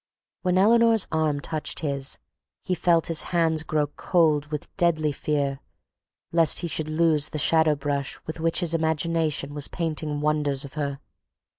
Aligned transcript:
When 0.41 0.57
Eleanor's 0.57 1.05
arm 1.11 1.41
touched 1.41 1.81
his 1.81 2.17
he 2.63 2.73
felt 2.73 3.05
his 3.05 3.21
hands 3.37 3.61
grow 3.61 3.85
cold 3.85 4.47
with 4.47 4.75
deadly 4.75 5.11
fear 5.11 5.59
lest 6.31 6.61
he 6.61 6.67
should 6.67 6.89
lose 6.89 7.29
the 7.29 7.37
shadow 7.37 7.75
brush 7.75 8.19
with 8.25 8.39
which 8.39 8.61
his 8.61 8.73
imagination 8.73 9.53
was 9.53 9.67
painting 9.67 10.19
wonders 10.19 10.65
of 10.65 10.73
her. 10.73 10.99